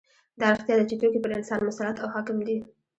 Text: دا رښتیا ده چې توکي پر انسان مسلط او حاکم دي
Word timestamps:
دا 0.39 0.47
رښتیا 0.53 0.75
ده 0.77 0.83
چې 0.89 0.95
توکي 0.99 1.19
پر 1.21 1.31
انسان 1.37 1.59
مسلط 1.67 1.95
او 1.99 2.07
حاکم 2.15 2.37
دي 2.47 2.57